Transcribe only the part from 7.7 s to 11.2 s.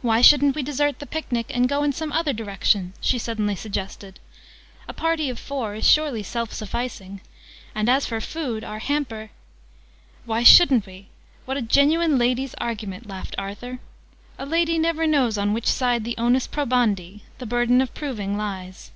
And as for food, our hamper" "Why shouldn't we?